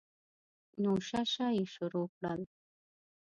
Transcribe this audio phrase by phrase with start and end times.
[0.81, 2.41] نو شه شه یې شروع کړل.